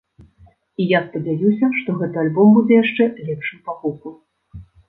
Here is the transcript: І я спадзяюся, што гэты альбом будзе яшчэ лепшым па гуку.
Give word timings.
І 0.83 0.87
я 0.91 1.01
спадзяюся, 1.07 1.69
што 1.81 1.95
гэты 2.01 2.17
альбом 2.23 2.57
будзе 2.57 2.81
яшчэ 2.83 3.03
лепшым 3.29 3.63
па 3.69 3.81
гуку. 3.83 4.09